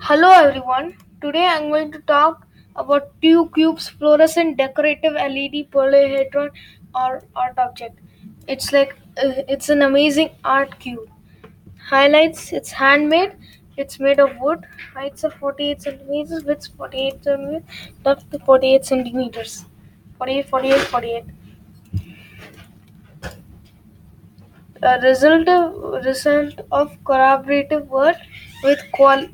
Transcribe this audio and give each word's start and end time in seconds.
Hello 0.00 0.28
everyone. 0.30 0.94
Today 1.20 1.44
I'm 1.46 1.68
going 1.68 1.92
to 1.92 1.98
talk 2.10 2.46
about 2.76 3.10
two 3.20 3.50
cubes 3.54 3.88
fluorescent 3.88 4.56
decorative 4.56 5.12
LED 5.12 5.70
polyhedron 5.70 6.50
or 6.94 7.22
art 7.36 7.58
object. 7.58 7.98
It's 8.46 8.72
like 8.72 8.94
uh, 9.22 9.42
it's 9.54 9.68
an 9.68 9.82
amazing 9.82 10.30
art 10.44 10.78
cube. 10.78 11.08
Highlights 11.90 12.52
it's 12.52 12.70
handmade. 12.70 13.36
It's 13.76 14.00
made 14.00 14.18
of 14.20 14.36
wood. 14.38 14.64
Heights 14.94 15.24
of 15.24 15.34
48 15.34 15.82
centimeters, 15.82 16.44
width 16.44 16.68
48 16.76 17.22
centimeters, 17.24 17.64
depth 18.04 18.44
48 18.46 18.84
centimeters. 18.84 19.66
48, 20.18 20.48
48, 20.48 20.80
48. 20.80 21.24
A 24.82 24.98
result 25.00 25.48
of, 25.48 26.04
result 26.04 26.60
of 26.70 26.96
collaborative 27.04 27.86
work 27.88 28.16
with 28.62 28.80
qual, 28.92 29.26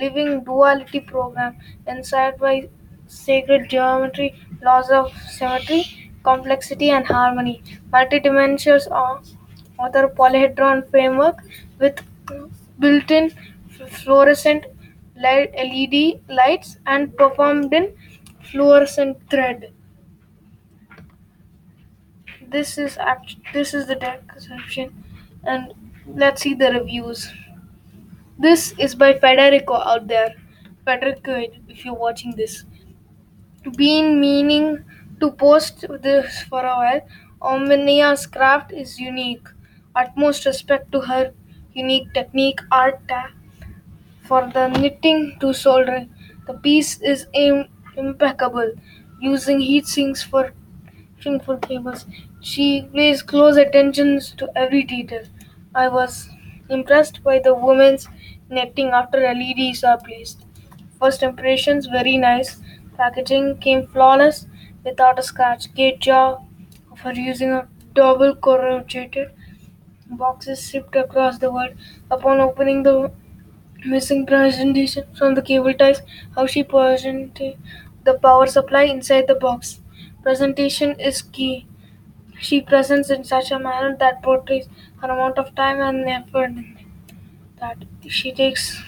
living 0.00 0.44
duality 0.44 1.00
program 1.00 1.56
inspired 1.86 2.38
by 2.38 2.68
sacred 3.06 3.68
geometry, 3.68 4.34
laws 4.62 4.90
of 4.90 5.12
symmetry, 5.30 6.12
complexity 6.22 6.90
and 6.90 7.06
harmony, 7.06 7.62
multi-dimensional 7.92 8.80
uh, 8.92 9.18
author 9.78 10.08
polyhedron 10.08 10.88
framework 10.90 11.38
with 11.78 12.00
built-in 12.78 13.32
fluorescent 13.90 14.64
LED 15.16 16.20
lights 16.28 16.78
and 16.86 17.16
performed 17.16 17.72
in 17.72 17.92
fluorescent 18.50 19.18
thread. 19.30 19.72
This 22.48 22.78
is 22.78 22.98
act- 22.98 23.36
this 23.52 23.74
is 23.74 23.86
the 23.86 23.94
description, 23.94 25.04
and 25.44 25.72
let's 26.06 26.42
see 26.42 26.54
the 26.54 26.72
reviews. 26.72 27.30
This 28.38 28.72
is 28.78 28.94
by 28.94 29.12
Federico 29.18 29.74
out 29.74 30.06
there. 30.08 30.34
Federico, 30.86 31.42
if 31.68 31.84
you're 31.84 31.92
watching 31.92 32.34
this, 32.36 32.64
been 33.76 34.20
meaning 34.20 34.84
to 35.20 35.30
post 35.30 35.84
this 36.02 36.42
for 36.44 36.60
a 36.64 36.76
while. 36.82 37.00
Omnia's 37.40 38.26
craft 38.26 38.72
is 38.72 38.98
unique. 38.98 39.46
Utmost 39.94 40.44
respect 40.46 40.90
to 40.92 41.00
her 41.02 41.32
unique 41.74 42.12
technique, 42.14 42.60
art 42.72 43.00
for 44.22 44.50
the 44.54 44.68
knitting 44.68 45.36
to 45.40 45.52
soldering. 45.52 46.10
The 46.46 46.54
piece 46.54 47.00
is 47.00 47.26
im- 47.32 47.68
impeccable, 47.96 48.72
using 49.20 49.60
heat 49.60 49.86
sinks 49.86 50.22
for 50.22 50.52
for 51.44 51.58
cables. 51.58 52.06
She 52.40 52.82
pays 52.92 53.22
close 53.22 53.56
attention 53.56 54.18
to 54.38 54.50
every 54.56 54.82
detail. 54.82 55.22
I 55.72 55.86
was 55.86 56.28
impressed 56.68 57.22
by 57.22 57.38
the 57.38 57.54
woman's 57.54 58.08
netting 58.50 58.88
after 58.88 59.20
LEDs 59.24 59.84
are 59.84 59.98
placed. 59.98 60.44
First 60.98 61.22
impressions 61.22 61.86
very 61.86 62.16
nice. 62.16 62.60
Packaging 62.96 63.58
came 63.58 63.86
flawless 63.86 64.48
without 64.84 65.20
a 65.20 65.22
scratch. 65.22 65.72
Great 65.76 66.00
job 66.00 66.42
for 66.96 67.12
using 67.12 67.52
a 67.52 67.68
double 67.94 68.34
corrugated 68.34 69.30
boxes 70.10 70.68
shipped 70.68 70.96
across 70.96 71.38
the 71.38 71.52
world. 71.52 71.74
Upon 72.10 72.40
opening 72.40 72.82
the 72.84 73.12
missing 73.86 74.26
presentation 74.26 75.04
from 75.18 75.34
the 75.34 75.42
cable 75.42 75.74
ties, 75.74 76.02
how 76.36 76.46
she 76.46 76.62
presented 76.64 77.58
the 78.04 78.14
power 78.14 78.46
supply 78.46 78.84
inside 78.84 79.26
the 79.28 79.34
box. 79.36 79.80
Presentation 80.22 80.98
is 81.00 81.22
key. 81.22 81.66
She 82.40 82.62
presents 82.62 83.10
in 83.10 83.24
such 83.24 83.50
a 83.50 83.58
manner 83.58 83.94
that 83.98 84.22
portrays 84.22 84.68
her 85.02 85.08
amount 85.10 85.36
of 85.38 85.54
time 85.54 85.80
and 85.82 86.08
effort 86.08 86.52
that 87.60 87.84
she 88.08 88.32
takes 88.32 88.82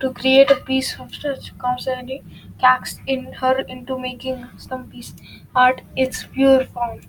to 0.00 0.12
create 0.12 0.50
a 0.50 0.56
piece 0.56 0.98
of 0.98 1.14
such 1.14 1.56
constantly 1.58 2.22
cast 2.58 3.00
in 3.06 3.32
her 3.40 3.60
into 3.74 3.98
making 3.98 4.46
some 4.56 4.88
piece 4.90 5.14
art 5.54 5.80
its 5.96 6.24
pure 6.24 6.64
form. 6.66 7.00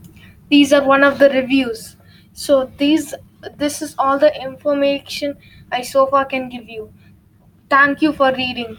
These 0.49 0.73
are 0.73 0.83
one 0.83 1.03
of 1.03 1.17
the 1.19 1.29
reviews. 1.29 1.95
So 2.33 2.71
these 2.77 3.13
this 3.57 3.81
is 3.81 3.95
all 3.97 4.19
the 4.19 4.31
information 4.41 5.37
I 5.71 5.81
so 5.81 6.05
far 6.07 6.25
can 6.25 6.49
give 6.49 6.69
you. 6.69 6.91
Thank 7.69 8.01
you 8.01 8.13
for 8.13 8.31
reading. 8.33 8.77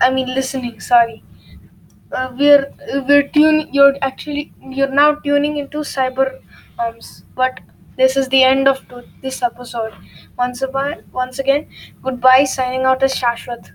I 0.00 0.10
mean 0.10 0.28
listening. 0.34 0.80
Sorry. 0.80 1.22
Uh, 2.12 2.30
we're 2.38 2.72
we're 3.08 3.28
tune. 3.28 3.68
You're 3.72 3.96
actually 4.02 4.52
you're 4.60 4.94
now 5.00 5.14
tuning 5.16 5.56
into 5.58 5.78
cyber 5.78 6.40
arms. 6.78 7.24
But 7.34 7.60
this 7.96 8.16
is 8.16 8.28
the 8.28 8.42
end 8.44 8.68
of 8.68 8.86
to, 8.88 9.04
this 9.22 9.42
episode. 9.42 9.94
Once 10.38 10.62
again, 10.62 11.04
once 11.12 11.38
again, 11.38 11.66
goodbye. 12.02 12.44
Signing 12.44 12.84
out 12.84 13.02
as 13.02 13.14
Shashwat. 13.14 13.70